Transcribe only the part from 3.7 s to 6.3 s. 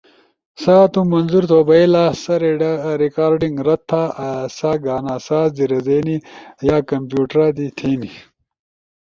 تھا ایسا گانا ساز دی رزینی